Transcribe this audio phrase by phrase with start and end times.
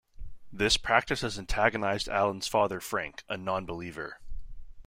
[0.51, 4.19] This practice has antagonized Alan's father Frank, a non-believer.